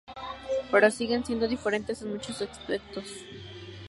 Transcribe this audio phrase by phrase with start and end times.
[0.71, 3.05] Pero siguen siendo diferentes en muchos aspectos.